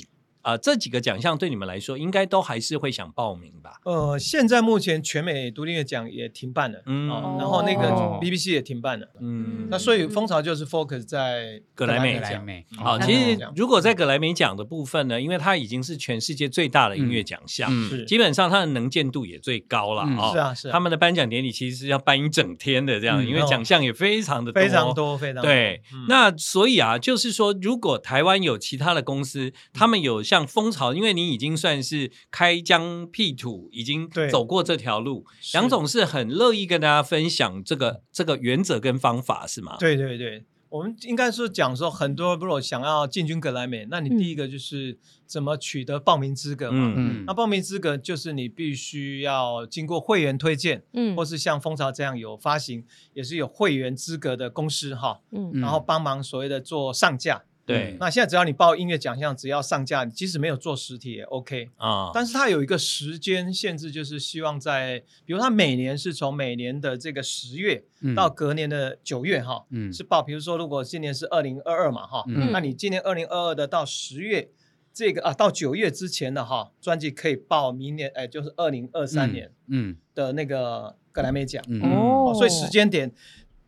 [0.49, 3.79] 啊，这几个奖项对你们来说，应该都还是会想报名吧？
[3.85, 7.07] 呃，现在目前全美独立音乐奖也停办了，嗯，
[7.37, 12.45] 然后那个 BBC 也停办了，嗯，那所以风潮就是 focus 在格莱美奖。
[12.77, 17.71] 好，其实如果在格莱美奖的部分呢，因为它已经是全世界最大的音乐奖项，
[18.07, 20.31] 基本上它的能见度也最高了啊。
[20.31, 20.71] 是啊，是。
[20.71, 25.81] 他们的颁奖典礼其实是要办一整天的这样，因为奖项也非常的非常多，非常对。
[26.07, 39.77] 那所以啊，就是说，如果台湾有其他的公司，他们有像蜂巢，因为你已经算是开疆辟土，已经走过这条路，杨总是很乐意跟大家分享这个这个原则跟方法，是吗？
[39.79, 46.93] 对对对，我们应该是讲说，很多如果想要进军格莱美，那你第一个就是怎么取得报名资格嘛？
[46.95, 57.43] 嗯嗯，那报名资格就是你必须要经过会员推荐，嗯，或是像蜂巢这样有发行，也是有会员资格的公司哈，嗯，然后帮忙所谓的做上架。
[57.73, 62.09] 对，那现在只要你报音乐奖项，只要上架，即使没有做实体也 OK 啊。
[62.11, 67.83] 但是它有一个时间限制，就是希望在，比如它每年是从每年的这个十月
[68.15, 70.23] 到隔年的九月哈，嗯，是报。
[70.23, 74.49] 比如说，如果今年是二零二二嘛哈，嗯，那你今年二零二二的到十月
[74.91, 79.95] 这个啊，到九月之前的哈，专辑可以报明年，哎，就是二零二三年嗯。
[80.15, 81.63] 的那个格莱美奖。
[81.81, 83.11] 哦，所以时间点。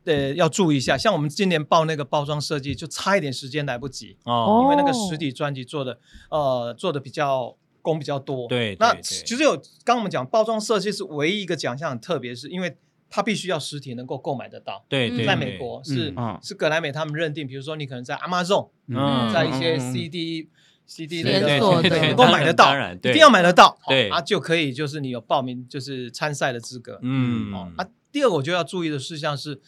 [0.04, 6.00] 呃，要注意一下，像我们今年报那个包装设计，就差一点时间来不及哦，因为那个实体专辑做的，
[6.32, 8.48] 呃，做的比较工比较多。
[8.48, 12.76] 对，那其实有刚我们讲包装设计是唯一一个奖项，特别是因为
[13.12, 14.84] 它必须要实体能够购买得到。
[14.90, 16.12] 对，在美国是
[16.42, 20.50] 是格莱美他们认定，比如说你可能在 Amazon，嗯，在一些 CD
[20.88, 21.48] CD 那个
[21.90, 26.98] 能够买得到，一定要买得到，对啊，就可以就是你有报名就是参赛的资格。
[27.04, 29.62] 嗯，啊，第二个我觉得要注意的事项是。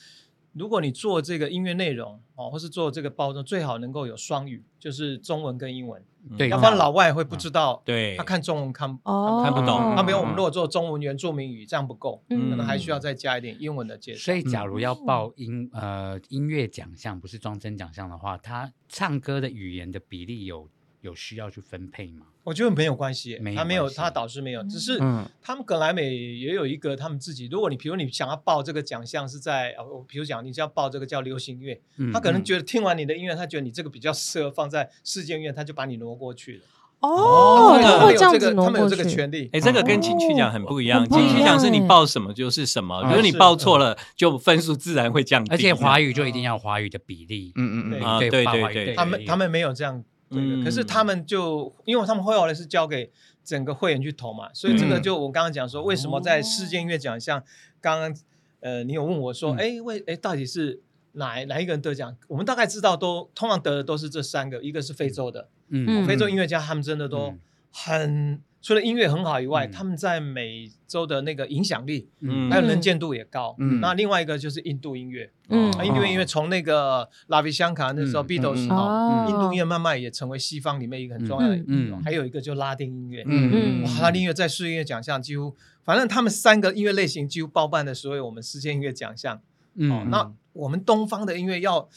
[0.54, 6.04] 如果你做这个音乐内容哦，或是做这个包装，最好能够有双语，就是中文跟英文，
[6.38, 9.94] 对，要不然老外会不知道，对，他看中文看看不懂。
[9.96, 14.20] 那比如我们如果做中文原住民语，这样不够，可能还需要再加一点英文的介绍。
[14.20, 20.70] 所以，假如要报音呃音乐奖项，不是装帧奖项的话，他唱歌的语言的比例有。
[21.04, 22.28] 有需要去分配吗？
[22.44, 25.00] 我觉得没有关系，他没有，他导师没有，只是
[25.42, 27.48] 他们格莱美也有一个他们自己。
[27.50, 36.62] 如果你比如你想要报这个奖项是在呃，比如讲你要报这个叫流行乐，他可能觉得听完你的音乐，他觉得你这个比较适合放在世界音乐，他就把你挪过去了。
[37.00, 38.66] 哦，他会这样子挪。
[38.66, 39.50] 他们有这个权利。
[39.52, 41.08] 哎，这个跟金曲奖很不一样。
[41.10, 45.52] 金曲奖是你报什么就是什么，如果你报错了，就分数自然会降低。
[45.52, 47.52] 而且华语就一定要华语的比例。
[47.56, 50.04] 嗯嗯嗯，对对对对，他们他们没有这样。
[50.34, 53.12] 对，可是他们就因为他们后来是交给
[53.44, 57.44] 整个会员去投嘛，所以这个就我刚刚讲说，为什么在世界音乐奖项，
[57.80, 58.16] 刚刚
[58.60, 60.82] 呃你有问我说，哎为哎到底是
[61.14, 62.16] 哪哪一个人得奖？
[62.28, 67.34] 我们大概知道都通常得的都是这三个，一个是非洲的，嗯，非洲音乐家他们真的都
[67.72, 68.42] 很。
[68.64, 73.54] 除了音乐很好以外，他们在美洲的那个影响力，嗯，还有能见度也高。
[73.60, 81.62] 嗯，那另外一个就是印度音乐，嗯，印度音乐从那个拉比香卡那时候，Beatles 哈，印度音乐慢慢也成为西方里面一个很重要的。
[81.68, 89.42] 嗯，还有一个就拉丁音乐，嗯嗯，拉丁音乐在世界音乐奖项几乎，反正他们三个音乐类型几乎包办的所有我们世界音乐奖项。
[89.76, 91.90] 嗯，那我们东方的音乐要。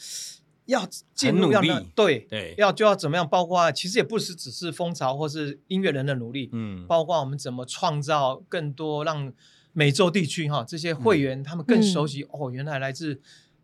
[0.67, 1.61] 要进入要
[1.95, 3.27] 对对，要就要怎么样？
[3.27, 9.33] 包括其实也不是只是蜂巢或是音乐人的努力，嗯，包括我们怎么创造更多让
[9.73, 13.19] 美洲地区哈这些会员他们更熟悉哦，原来来自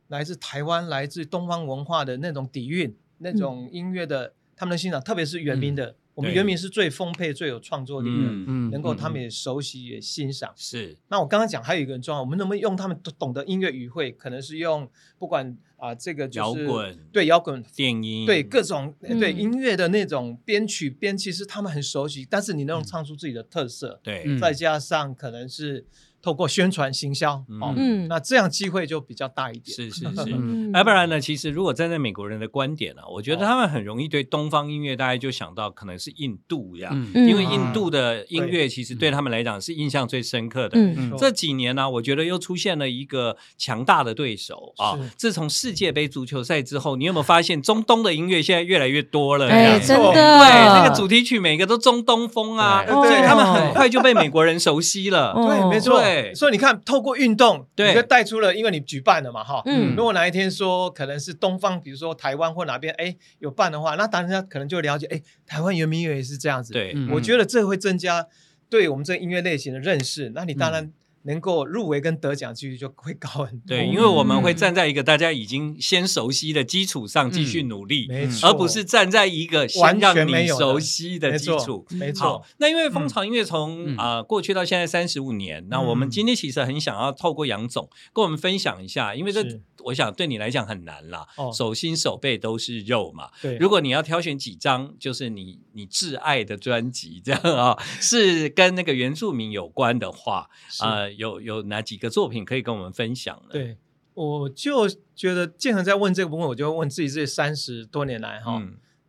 [0.08, 5.96] 来自台湾来自东方文化的那种底蕴，那种音乐的他们的欣赏，特别是原民的。
[6.16, 8.30] 我们原名是最丰沛、最有创作力的，
[8.70, 10.54] 能够他们也熟悉、也欣赏。
[10.56, 10.96] 是。
[11.08, 14.12] 那我刚刚讲还有一个很重要，我们能不能用他们懂得音乐语汇？
[14.12, 14.88] 可能是用
[15.18, 22.26] 不管啊，这个就是摇滚，对摇滚、电音，对各种对音乐的那种编曲编，其实他们很熟悉。
[22.30, 25.86] 但是你能唱出自己的特色，对，再加上可能是。
[26.24, 27.44] 透过宣传行销，
[27.76, 29.76] 嗯，那这样机会就比较大一点。
[29.76, 30.32] 是是是，
[30.74, 31.20] 要 不然呢？
[31.20, 40.80] 其实如果站在美国人的观点呢，我觉得他们很容易对东方音乐，大家就想到可能是印度呀，因为印度的音乐其实对他们来讲是印象最深刻的。
[41.18, 44.98] 这几年呢，我觉得又出现了一个强大的对手啊！
[45.18, 49.50] 自从世界杯足球赛之后，你有没有发现中东的音乐现在越来越多了？
[49.50, 55.34] 哎，真的，对，那个主题曲每个都中东风啊，所以他们很快就被美国人熟悉了。
[55.34, 56.02] 对，没错。
[56.36, 59.62] 所以你看，透过运动，你就带出了，因为你举办了嘛，哈。
[59.66, 59.96] 嗯。
[59.96, 66.74] 如果哪一天说可能是东方，比如说台湾或哪边，哎，有办的话，那大家可能就了解，哎，台湾原民音乐也是这样子。
[66.74, 66.96] 对。
[67.12, 68.28] 我觉得这会增加
[68.70, 70.32] 对我们这音乐类型的认识。
[70.36, 70.92] 那你当然。
[71.24, 73.68] 能够入围跟得奖几率就会高很多。
[73.68, 78.08] 对，因为我们会站在一个大家已经先熟悉的基础上继续努力，
[78.42, 81.86] 而不是站在一个先让你熟悉的基础。
[81.92, 82.44] 没错。
[82.58, 89.44] 那因为蜂巢音乐从啊过去到现在三十五年，那我们今天其实很想要透过杨总跟我们分享一下，因为这
[89.86, 93.30] 我想对你来讲很难啦，手心手背都是肉嘛。
[93.42, 93.58] 对。
[93.58, 101.04] 如果你要挑选几张，就是你你挚爱的专辑，这样啊， 是跟那个原住民有关的话，啊。
[101.18, 103.50] 有有哪几个作品可以跟我们分享呢？
[103.52, 103.78] 对，
[104.14, 108.62] 我就觉得建恒在问这个部分，我就问自己这三十多年来哈，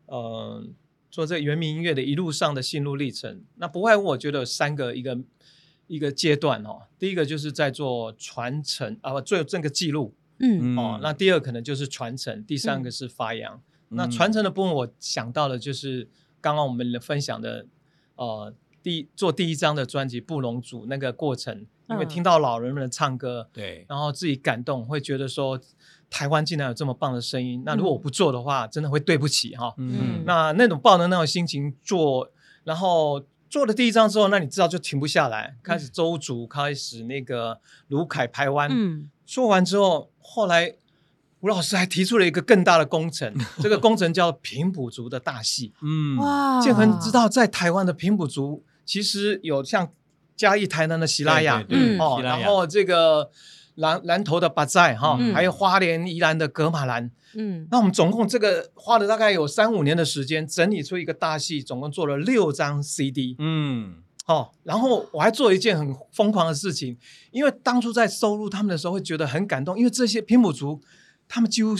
[0.06, 0.66] 呃，
[1.10, 5.18] 做这原民音乐的一路上的心路历程，那不外乎我觉得有三个一个
[5.86, 6.82] 一个阶段哦。
[6.98, 13.60] 第一个就是在做传承啊，做这个记录，嗯哦，那第二可能就是传承，第三个是发扬。
[13.88, 16.08] 那传承的部分，我想到的就是
[16.40, 17.66] 刚刚我们分享的，
[18.16, 21.66] 呃，第做第一张的专辑《布隆族》那个过程。
[21.86, 25.60] 因为听到老人们的唱歌，对，然后自己感动，会觉得说
[26.08, 27.62] 台湾竟然有这么棒的声音。
[27.66, 29.74] 那如果我不做的话，真的会对不起哈。
[29.76, 32.30] 嗯，那那种抱着那种心情做，
[32.64, 38.70] 然后做了第一张之后，那你知道就停不下来，开始周族，开始那个卢凯排湾。
[38.72, 40.74] 嗯，做完之后，后来
[41.40, 43.32] 吴老师还提出了一个更大的工程，
[43.62, 45.72] 这个工程叫平埔族的大戏。
[45.82, 49.92] 嗯，哇，建恒知道在台湾的平埔族其实有像。
[50.36, 53.30] 嘉义、台南的喜拉雅，嗯，哦，然后这个
[53.76, 66.96] 南南投的巴寨哈，还有花莲、宜兰的格马兰，嗯，那我们总共这个花了大概有三五年的时间，整理出一个大戏，总共做了六张 CD，嗯，哦，然后我还做了一件很疯狂的事情，
[67.30, 70.80] 因为当初在收录他们的时候会觉得很感动，因为这些平埔族
[71.28, 71.74] 他们几乎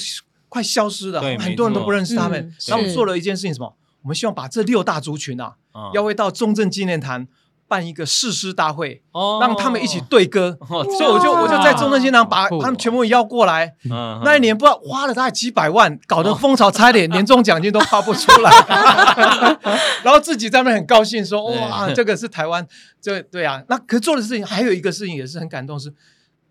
[0.49, 3.77] 快消失了，很多人都不认识他们，然后做了一件事情，什么？
[4.03, 5.57] 我们希望把这六大族群啊，
[5.95, 7.27] 要会到中正纪念堂。
[7.75, 9.03] 办一个誓师大会，
[9.41, 13.75] 让他们一起对歌，所以我就我就在中正新堂把他们全部邀过来。
[14.23, 18.51] 那一年不知道花了大概几百万，搞得蜂巢差点年终奖金都发不出来。
[20.05, 22.65] 然后自己在那很高兴说：“哇，这个是台湾，
[23.01, 25.93] 这对啊。”那可做的事情还有一个事情也是很感动，是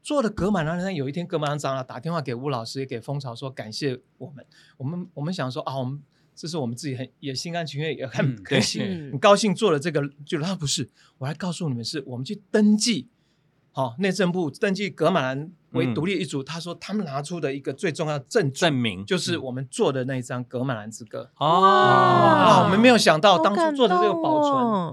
[0.02, 4.46] 做的格满人有一天格满长老打电话给吴老师，也给蜂巢说感谢我们。
[4.78, 6.02] 我们我们想说啊，我们。
[6.36, 13.08] 这是我们自己很也心甘情愿也很开心很高兴做了这个，就他不是，我来告诉你们是我们去登记，
[13.72, 24.42] 好内政部登记格马兰为独立一族，他说他们拿出的一个最重要证证明，就是我们做的那一张《格马兰之歌》哦，我们没有想到当初做的这个保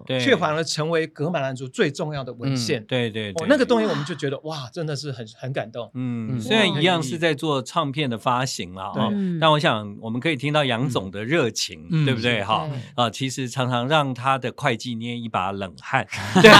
[0.04, 2.84] 存，却反而成为格马兰族最重要的文献。
[2.84, 5.90] 对对，那个东西我们就觉得哇，真的是很很感动。
[5.94, 9.08] 嗯，虽然一样是在做唱片的发行了啊，
[9.40, 12.42] 但我想我们可以听到杨总的热情，对不对？
[12.42, 16.06] 哈啊，其实常常让他的会计捏一把冷汗。
[16.40, 16.50] 对，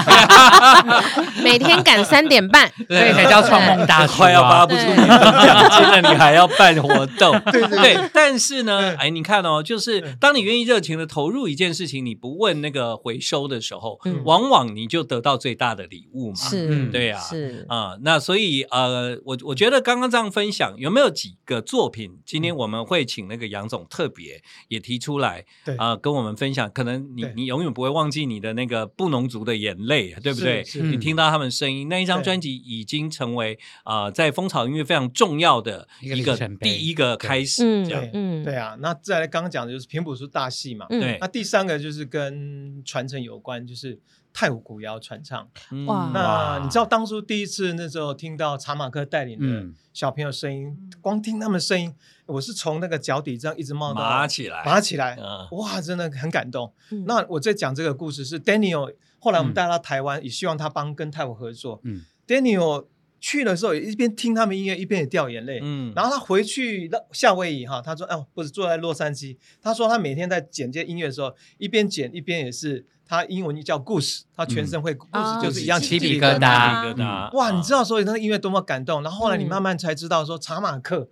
[1.42, 7.38] 每天赶三点半，所以才叫创梦大快要发不出年终奖金了，你还要办活动？
[7.52, 8.10] 对对。
[8.12, 16.36] 但是呢，哎，你看哦，就是当你愿意热情的投入一件事情，你不问那个回收的时候，往往你就得到最大的礼物嘛。
[16.36, 17.96] 是，对呀，是啊。
[18.02, 22.18] 那所以呃，我我觉得刚刚这样分享，有没有几个作品？
[22.24, 26.70] 今天我们会请那个杨总特别也提出来，对啊，跟我们分享。
[26.72, 30.64] 可能你你永远不会忘记你的那个布农族的眼泪，对不对？
[30.82, 37.84] 你听到他们声音，那一张专辑已经成为啊，在蜂巢音乐非常重要的一个第一个开始。
[37.84, 38.76] 这样，嗯，对啊。
[38.78, 41.18] 那再来刚刚讲的就是平埔族大戏嘛，对。
[41.20, 43.98] 那第三个就是跟传承有关，就是
[44.32, 45.48] 太武古谣传唱。
[45.86, 51.92] 哇，那你知道当初第一次那时候听到查马克带领的小朋友声音，光听他们声音，
[52.26, 55.18] 我是从那个脚底这样一直冒到麻起来，麻起来，
[55.50, 56.72] 哇，真的很感动。
[57.06, 58.94] 那我在讲这个故事是 Daniel。
[59.22, 61.78] 后来我们带他台湾，也希望他帮跟泰武合作。
[61.84, 62.86] 嗯，Daniel
[63.20, 65.60] 去的时候，也一边听他们音乐，一边也掉眼泪。
[65.62, 77.30] 嗯，然后他回去夏威夷哈，他说：“哦，不是坐在洛杉矶。”他说他每天在剪这些音乐的时候，一边剪一边也是，他英文叫故事，他全身会故事就是一样起皮疙瘩。
[77.34, 79.02] 哇，你知道所以那个音乐多么感动。
[79.02, 81.08] 然后后来你慢慢才知道说查马克。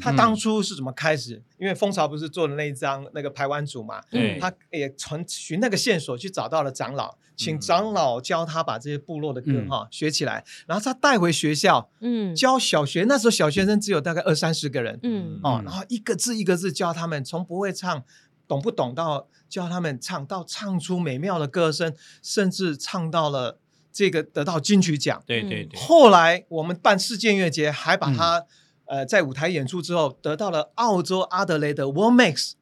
[0.00, 1.42] 他当初是怎么开始？
[1.58, 4.00] 因为蜂巢不是做的那一张那个排湾组嘛，
[4.40, 15.40] 他也从寻那个线索去找到了长老，请长老教他把这些部落的歌哈学起来，然后他带回学校，嗯，教小学那时候小学生只有大概二三十个人，嗯。
[15.42, 18.04] 哦，然后一个字一个字教他们，从不会唱
[18.46, 23.58] 懂不懂到教他们唱到唱出美妙的歌声，甚至唱到了
[23.92, 25.78] 这个得到金曲奖，对对对。
[25.78, 28.46] 后来我们办世界音乐节，还把他。
[28.88, 32.52] 呃，在舞台演出之后，得到了澳洲阿德雷的 w o r Max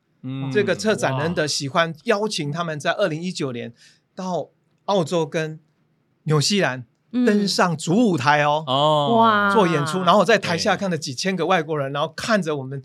[0.53, 3.73] 这个策展人的喜欢，邀请他们在二零一九年
[4.13, 4.49] 到
[4.87, 5.61] 澳洲跟
[6.25, 8.65] 纽西兰登上主舞台哦，
[9.21, 12.83] 哇，做演出，然后在台下看了几千个外国人，然后看着我们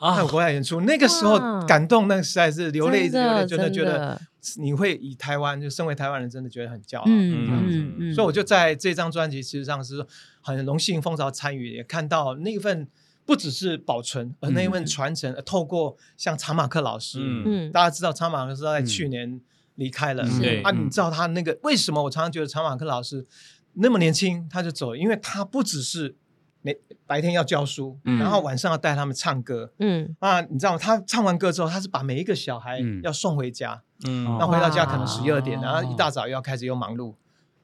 [0.00, 4.18] 看国外演出，那个时候感动，那实在是流泪，流泪，真的觉得
[4.56, 10.06] 你会以台湾就身为台湾人，真的觉得很骄傲，嗯嗯嗯，所以我就在这张专辑，其实上是。
[10.42, 12.88] 很荣幸蜂巢参与，也看到那份
[13.24, 15.32] 不只是保存，而那一份传承。
[15.46, 19.40] 透过像查马克老师，嗯，大家知道查马克是在去年
[19.76, 20.60] 离开了，对。
[20.62, 22.02] 啊，你知道他那个为什么？
[22.02, 23.24] 我常常觉得查马克老师
[23.74, 26.16] 那么年轻他就走，因为他不只是
[26.62, 26.76] 每
[27.06, 30.16] 白天要教书，然后晚上要带他们唱歌，嗯。
[30.18, 37.14] 啊，你知道他唱完歌之后，他是把每一个小孩要送回家，嗯，那回到家可能十一二点，然后一大早又要开始又忙碌，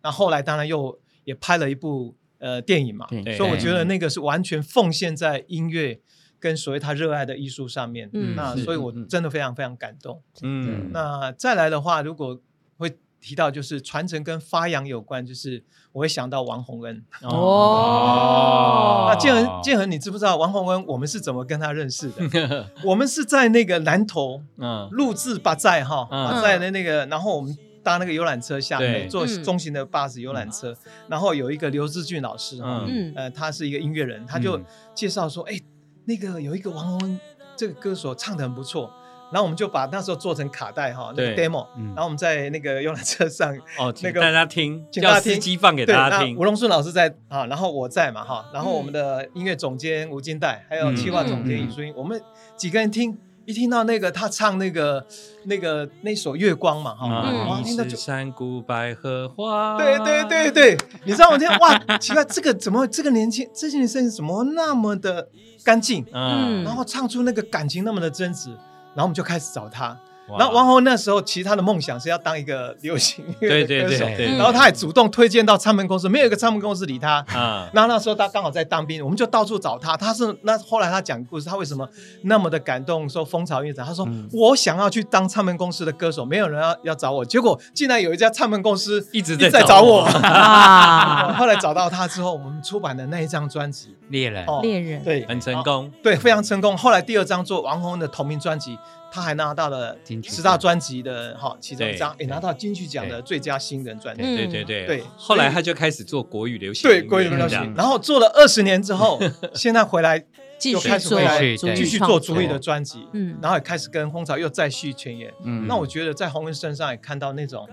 [0.03, 2.15] 那后来当然又也拍了一部。
[2.39, 6.01] 呃，电影嘛，所以我觉得那个是完全奉献在音乐
[6.39, 8.09] 跟所谓他热爱的艺术上面。
[8.13, 10.23] 嗯，那所以我真的非常非常感动。
[10.43, 12.41] 嗯，那再来的话，如果
[12.77, 17.05] 会提到就是传承跟发扬有关，就是我会想到王洪恩。
[17.23, 20.87] 哦，那建恒建恒，你知不知道王洪恩？
[20.87, 22.71] 我们是怎么跟他认识的？
[22.87, 27.57] 我们是在那个南投，嗯，录制巴寨哈巴在的那个，然后我们。
[27.89, 30.77] 搭那个游览车下面，坐中型的巴士游览车，
[31.09, 34.61] 然后有一个刘志俊老师，嗯，呃，他是一个音乐人，他就
[34.95, 35.59] 介绍说，哎，
[36.05, 37.19] 那个有一个王洪恩
[37.57, 38.93] 这个歌手唱的很不错，
[39.33, 46.37] 然后我们就把那时候做成卡带哈，那个 demo，然后我们在那个游览车上哦， 那个大家听，请大家听，机放给大家听。
[46.37, 52.21] 吴龙顺老师在啊，然后我在嘛哈，然后我们的音乐总监吴金代，还有企划总监尹淑英，我们
[52.55, 53.17] 几个人听。
[53.49, 55.03] 一听到那个他唱那个
[55.45, 65.27] 那个那首月光嘛，哈，听到就山谷百合花，对对对对，你知道我听哇，奇怪，这个怎么这个年轻这些年声音怎么那么的
[65.65, 69.99] 干净，嗯，然后唱出那个感情那么的真挚，然后我们就开始找他。
[70.37, 77.25] 然后王红那时候其实他的梦想是要当一个流行乐歌手，然后他也主动推荐到唱片公司，没有一个唱片公司理他。
[77.29, 79.97] 啊，然后那时候他刚好在当兵，我们就到处找他。
[79.97, 81.89] 他是那后来他讲故事，他为什么
[82.23, 83.09] 那么的感动？
[83.09, 90.05] 说风潮乐长，他说我想要去当唱片公司的歌手，没有人要要找我，结果竟然有一家唱片公司一直在找我。
[90.05, 96.77] 后来找到他之后，我们出版的那一张专辑《猎人》，猎人对，很成功，对，非常成功。
[96.77, 98.79] 后来第二张做王红的同名专辑。
[99.11, 104.23] 他还拿到了十大专辑的哈其中一张，也拿到金曲奖的最佳新人专辑。
[104.23, 105.03] 对对对对。
[105.17, 106.89] 后来他就开始做国语流行。
[106.89, 109.19] 对国语流行，然后做了二十年之后，
[109.55, 110.23] 现在回来
[110.71, 113.07] 又开始回来继续做主语的专辑。
[113.13, 113.39] 嗯。
[113.41, 115.33] 然后也开始跟蜂巢又再续前缘。
[115.45, 115.67] 嗯。
[115.67, 117.69] 那我觉得在洪文身上也看到那种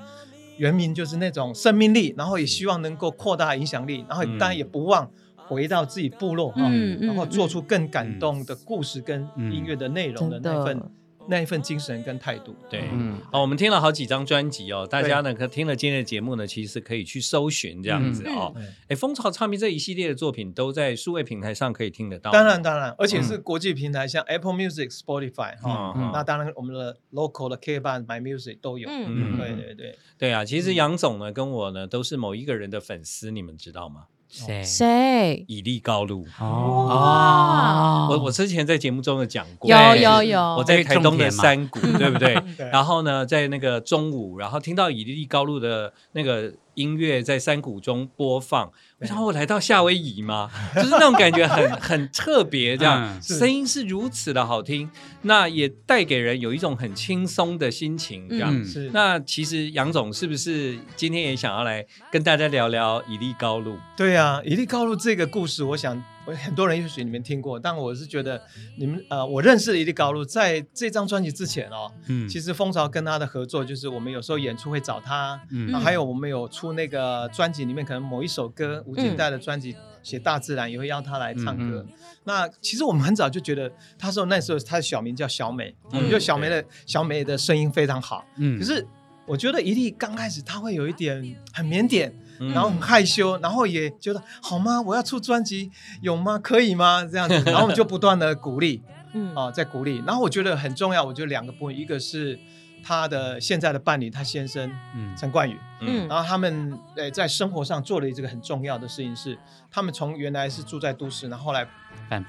[0.57, 5.09] 原名就是那种生命力，然后也希望能够扩大影响力，然后当然也不忘。
[5.47, 6.63] 回到自己部落哈，
[6.99, 10.81] 然后做出更感动的故事跟音乐的内容的那份
[11.27, 12.55] 那一份精神跟态度。
[12.69, 12.87] 对，
[13.31, 18.53] 好，我们听了好几张专辑哦，大家呢可听了今天的节目呢，其实可以去搜寻这样子哦。
[18.87, 22.31] 哎，蜂巢唱片这一系列的作品都在数位平台上可以听得到。
[22.31, 28.89] 当然，当然，而且是国际平台，像 Apple Music、Spotify 哈，那当然我们的 local 的 K 版 My Music 都有。
[28.89, 34.05] 嗯，对对对，对啊，其实杨总呢跟我呢都是某一个人的粉丝，你们知道吗？
[34.35, 34.63] 谁？
[34.63, 35.45] 谁？
[35.47, 42.35] 以利高路哦，我我之前在节目中有讲过，有有有，我在台东的山谷， 对不对？
[42.71, 46.53] 然后呢，在那个中午，然后听到以利高路的那个。
[46.75, 50.49] 音乐在山谷中播放，然后我来到夏威夷吗？
[50.75, 54.89] 就是那种感觉很很特别，这样声音是如此的好听，
[55.23, 58.63] 那也带给人有一种很轻松的心情，这样。
[58.63, 58.89] 是。
[58.93, 63.77] 那其实杨总是不是今天也想要来跟大家聊聊以利高路？
[63.97, 66.03] 对啊，以利高路这个故事，我想。
[66.27, 68.41] 我很多人也许你们听过，但我是觉得
[68.79, 81.85] 你们呃，我认识的一粒高露，在这张专辑之前哦，嗯，其实蜂巢跟他的合作就是我们有时候演出会找他，嗯，还有我们有出那个专辑里面可能某一首歌，吴金代的专辑写大自然也会邀他来唱歌。
[82.23, 88.85] 那其实我们很早就觉得，他说那时候他的小名叫小美，我们觉得小美的小美的声音非常好，嗯，可是
[89.25, 92.11] 我觉得一粒刚开始他会有一点很腼腆。
[92.53, 94.81] 然后很害羞，然后也觉得好吗？
[94.81, 95.71] 我要出专辑，
[96.01, 96.37] 有吗？
[96.37, 97.07] 可以吗？
[97.09, 98.83] 这样子，然后我们就不断的鼓励，
[99.13, 100.03] 嗯啊，在鼓励。
[100.05, 102.37] 然后我觉得很重要，我觉得两个部分，一个是
[102.85, 109.35] 他的现在的伴侣，他先生，嗯，陈冠宇，嗯，然后他们呃在生活上做了这个很重要的事情是，
[109.71, 111.67] 他们从原来是住在都市，然后后来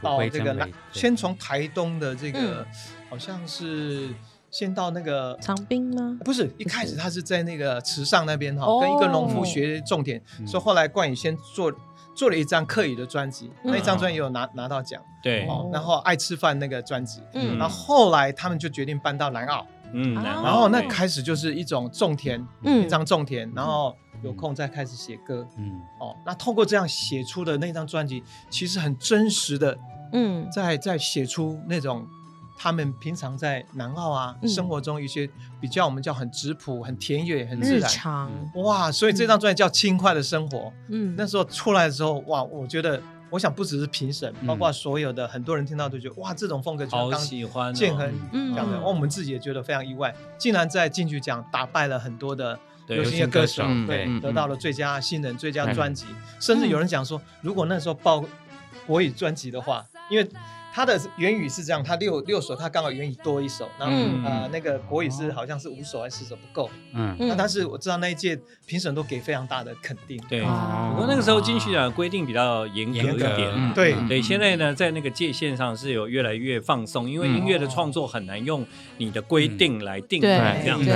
[0.01, 2.67] 到这个南，先从台东的这个
[3.11, 4.15] 好像是。
[4.49, 6.19] 先到那个长滨吗？
[6.25, 11.71] 不是，一开始他是在那个池上那边哈，跟一个农夫学种田，所以后来冠宇先做
[12.15, 29.79] 做了一张客语的专辑，那一张专辑有拿拿到奖，对，然后爱吃饭那个专辑，嗯，然后后来他们就决定搬到南澳，嗯，然后那开始就是一种种田，嗯，一张种田，然后有空再开始写歌，嗯，哦，那透过这样写出的那张专辑，其实很真实的，
[30.13, 32.07] 嗯，在在写出那种。
[32.59, 35.29] 他们平常在南澳啊，生活中一些
[35.61, 37.91] 比较我们叫很质朴、很田野、很自然，
[38.55, 38.91] 哇！
[38.91, 40.57] 所以这张专辑叫《轻快的生活》。
[40.89, 42.43] 嗯，那时候出来的时候，哇！
[42.43, 42.99] 我觉得，
[43.31, 46.33] 我想不只是评审，包括所有的很多人听到都觉得，哇！
[46.33, 47.73] 这种风格好喜欢。
[47.75, 48.13] 建恒
[48.55, 56.07] 讲的，我们自己也觉得非常意外，竟然在进去奖打败了很多的流行乐歌手，对，得到了最佳新人、最佳专辑，
[56.41, 58.25] 甚至有人讲说，如果那时候报
[58.87, 60.29] 国语专辑的话，因为。
[60.77, 63.97] 他的原语是这样，他六六首，他刚好原语多一首，然后
[64.27, 73.97] 呃那个国语是好像是五首还是四首不够，嗯，那但是我知道那一届评审都给非常大的肯定，对，不过那个时候金曲奖规定比较严格一点，对。
[74.07, 78.63] 对，现在呢在那个界限上是有越来越放松，因为音乐的创作很难用
[78.99, 80.91] 你的规定来定这样子，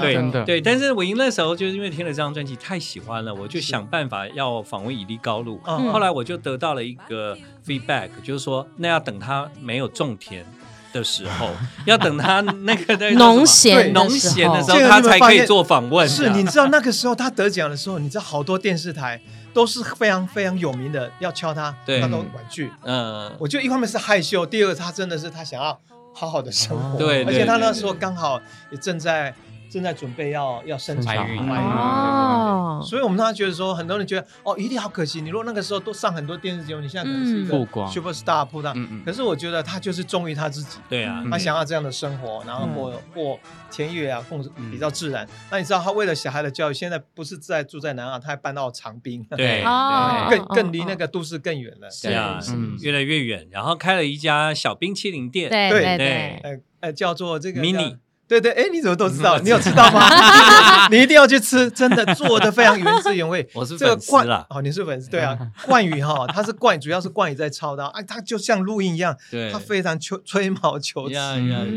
[0.00, 7.36] 对对，但是我赢那时候就是因为听了这张专辑太喜欢了，我就想办法要访问以利高路，后来我就得到了一个
[7.68, 9.16] feedback，就是说那要等。
[9.18, 10.46] 他没有种田
[10.92, 11.50] 的时候，
[11.84, 16.08] 要等他那个农闲 农闲的时候，他才可以做访问。
[16.08, 19.20] 是，你知道那个时候他得奖的时候，你知道好多电视台
[19.52, 22.70] 都是非常非常有名的，要敲他，他都婉拒。
[22.84, 25.78] 嗯，我觉得一方面是害羞，第二个他真的是他想要
[26.14, 26.96] 好好的生活。
[26.96, 28.40] 对，而且他那时候刚好
[28.70, 29.34] 也正在。
[29.70, 35.20] 正在准备要要生产，哦，所以我们当时觉得说，很多人觉得哦，一定好可惜。
[35.20, 37.52] 你如果那个时候都上很多电视节目，你现在可能是一个
[37.88, 38.74] super star 铺档。
[39.04, 43.38] 可是我觉得他就是忠于他自己，对啊，他想要这样的生活，然后过过
[43.70, 44.38] 田野啊，过
[44.70, 45.28] 比较自然。
[45.50, 49.62] 那你知道他为了小孩的教育，现在不是在住在南澳，他还搬到长滨，对，
[50.30, 52.40] 更更离那个都市更远了，是啊，
[52.80, 53.46] 越来越远。
[53.50, 57.98] 然后开了一家小冰淇淋店，对对对，呃呃，叫做这个 mini。
[58.28, 59.38] 对对，哎，你怎么都知道？
[59.42, 60.02] 你有知道吗？
[60.92, 63.48] 你一定要去吃，真的做的非常原汁原味。
[63.54, 69.16] 我是粉丝了，哦，你是粉丝，对啊，冠宇哈，他是冠，主要是冠宇在操刀，哎，他就像录音一样，
[69.50, 71.14] 他非常吹吹毛求疵，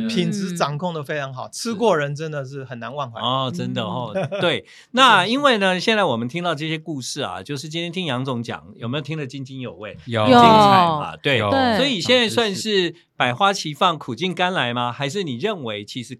[0.09, 4.65] 品质掌控的非常好，吃过人真的是很难忘怀哦，真的哦，对。
[4.91, 9.97] 那因为呢，现在我们听到这些故事啊，就是今天听杨总讲，有没有听得津津有味？
[10.05, 11.15] 有精彩嘛？
[11.15, 11.39] 对，
[11.77, 12.93] 所以现在算是。
[13.21, 14.91] 百花齐放，苦尽甘来吗？
[14.91, 16.17] 还是你认为其实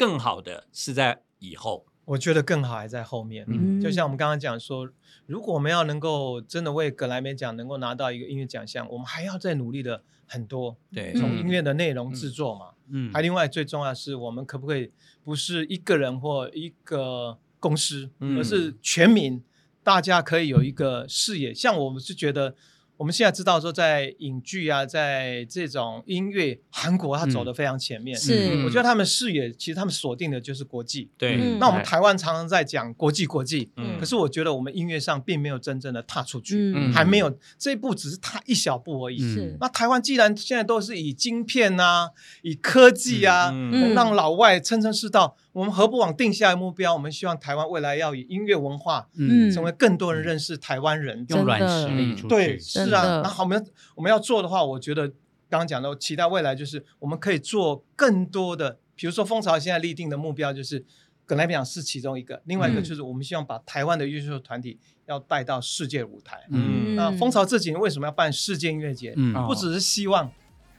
[0.00, 1.84] 更好的是在以后？
[2.06, 3.44] 我觉得更好还在后面。
[3.46, 4.88] 嗯，就像我们刚刚讲说，
[5.26, 10.74] 如果我们要能够真的为格莱美奖能够拿到一个音乐奖项，我们还要再努力的很多。
[10.90, 14.90] 对，从音乐的内容制作嘛，嗯，还另外最重要的是，我们可不可以
[15.22, 19.44] 不是一个人或一个公司，而是全民，
[19.82, 21.52] 大家可以有一个视野。
[21.52, 22.54] 像我们是觉得。
[23.00, 28.14] 我们现在知道说，在影剧啊，在这种音乐，韩国它走的非常前面。
[28.14, 31.08] 是，我觉得他们视野其实他们锁定的就是国际。
[31.16, 31.56] 对。
[31.58, 39.18] 那我们台湾常常在讲国际国际，嗯，可是我觉得我们音乐上并没有真正的踏出去，还没有这一步，只是踏一小步而已。
[39.18, 39.56] 是。
[39.58, 42.10] 那台湾既然现在都是以晶片啊，
[42.42, 43.50] 以科技啊，
[43.94, 45.38] 让老外称称是道。
[45.52, 46.94] 我们何不往定下目标？
[46.94, 52.28] 我们希望台湾未来要以音乐文化，嗯，成为更多人认识台湾人，用软实力出去。
[52.28, 53.20] 对，是啊。
[53.22, 55.08] 那好，我们我们要做的话，我觉得
[55.48, 60.84] 刚刚讲到，期待未来就是我们可以做更多的，比如说蜂巢现在立定的目标就是
[61.26, 66.38] 格莱美奖是其中一个，另外一个就是我们希望把台湾的优秀团体要带到世界舞台。
[66.50, 69.14] 嗯，那蜂巢这几年为什么要办世界音乐节？
[69.16, 70.30] 嗯，不只是希望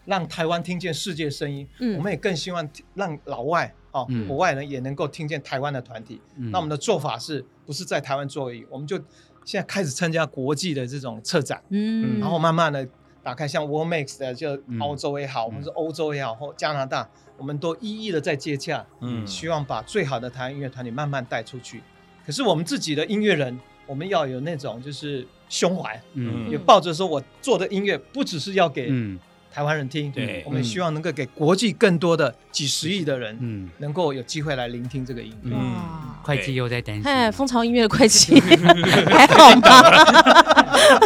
[0.05, 3.75] 让台湾听见世界声音，嗯，我们也更希望让老外。
[3.91, 6.21] 哦，国外人也能够听见台湾的团体。
[6.35, 8.65] 那我们的做法是不是在台湾做而已？
[8.69, 8.97] 我们就
[9.43, 12.87] 现在开始参加国际的这种策展，嗯，然后慢慢的
[13.21, 21.81] 打开，像 World Mix 的，就澳洲也好，我们是欧洲也好，或加拿大，我们都一一的在接洽，嗯，希望把最好的台湾音乐团体慢慢带出去。
[22.25, 28.89] 可是我们自己的音乐人，我们要有那种就是胸怀，嗯，也抱着说我做的音乐不只是要给。
[29.53, 35.51] 台湾人听，对，我们希望能够给国际更多的几十亿的人，嗯，能够有机会来聆听这个音乐。
[36.23, 38.39] 会计又在担心，哎，蜂巢音乐的会计
[39.09, 40.40] 还好吗？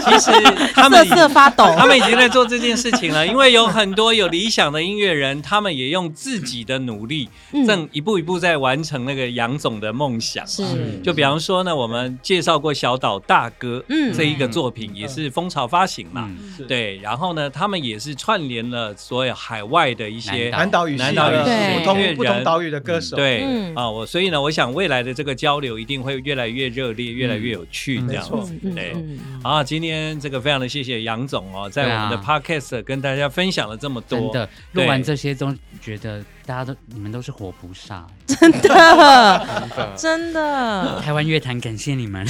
[0.05, 0.32] 其实
[0.73, 3.26] 他们瑟瑟发抖，他们已经在做这件事情了。
[3.26, 7.30] 因为有很多有理想的音乐人，他们也用自己的努力，
[7.65, 10.45] 正一步一步在完成那个杨总的梦想。
[10.45, 10.63] 是，
[11.03, 16.30] 就比方说呢，我们介绍过小岛大哥嗯这一个作品，也是蜂巢发行嘛，
[16.67, 16.97] 对。
[16.97, 21.36] 然后呢，他们也是串联了所有海外的一些南岛语、南岛语
[21.78, 23.15] 不同不同岛屿的歌手。
[23.15, 23.43] 对
[23.76, 28.53] 啊，我所以呢，我想未来的这个交流一定会越来越热烈，越来越有趣，这样子。
[28.73, 28.95] 对，
[29.43, 34.20] 啊，今天这个非常的谢谢杨总哦，在我们的 podcast 跟大家分享了这么多。
[34.20, 41.01] 真的，录完这些都觉得大家都你们都是活菩萨，真的，真的。
[41.01, 42.26] 台湾乐坛感谢你们。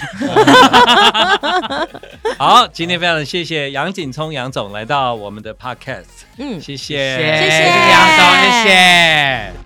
[2.40, 6.06] 好，今天非常的谢谢杨景聪杨总来到我们的 podcast。
[6.38, 7.60] 嗯，谢谢，谢谢
[7.92, 9.65] 杨总，谢谢。